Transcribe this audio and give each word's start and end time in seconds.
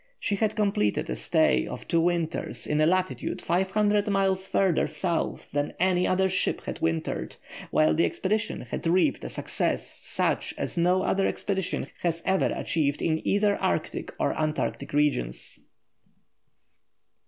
She 0.19 0.37
had 0.37 0.55
completed 0.55 1.11
a 1.11 1.15
stay 1.15 1.67
of 1.67 1.87
two 1.87 2.01
winters 2.01 2.65
in 2.65 2.81
a 2.81 2.87
latitude 2.87 3.39
500 3.39 4.07
miles 4.07 4.47
further 4.47 4.87
South 4.87 5.51
than 5.51 5.75
any 5.79 6.07
other 6.07 6.27
ship 6.27 6.61
had 6.61 6.79
wintered, 6.81 7.35
while 7.69 7.93
the 7.93 8.03
expedition 8.03 8.61
had 8.61 8.87
reaped 8.87 9.23
a 9.23 9.29
success 9.29 9.85
such 9.85 10.55
as 10.57 10.75
no 10.75 11.03
other 11.03 11.27
expedition 11.27 11.85
has 12.01 12.23
ever 12.25 12.47
achieved 12.51 12.99
in 13.03 13.21
either 13.27 13.55
Arctic 13.57 14.11
or 14.19 14.35
Antarctic 14.35 14.91
regions. 14.91 15.59